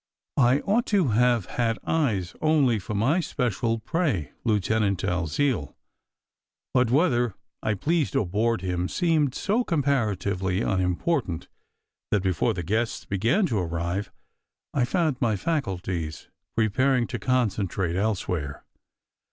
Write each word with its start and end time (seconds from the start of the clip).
SECRET 0.39 0.51
HISTORY 0.51 0.57
67 0.57 0.73
I 0.73 0.73
ought 0.75 0.85
to 0.87 1.07
have 1.09 1.45
had 1.45 1.79
eyes 1.85 2.33
only 2.41 2.79
for 2.79 2.95
my 2.95 3.19
special 3.19 3.77
prey, 3.77 4.31
Lieutenant 4.43 4.99
Dalziel; 5.01 5.75
but 6.73 6.89
whether 6.89 7.35
I 7.61 7.75
pleased 7.75 8.15
or 8.15 8.25
bored 8.25 8.61
him 8.61 8.89
seemed 8.89 9.35
so 9.35 9.63
comparatively 9.63 10.61
unimportant, 10.63 11.49
that 12.09 12.23
before 12.23 12.55
the 12.55 12.63
guests 12.63 13.05
began 13.05 13.45
to 13.45 13.59
arrive, 13.59 14.11
I 14.73 14.85
found 14.85 15.21
my 15.21 15.35
faculties 15.35 16.29
preparing 16.57 17.05
to 17.05 17.19
concentrate 17.19 17.95
elsewhere. 17.95 18.63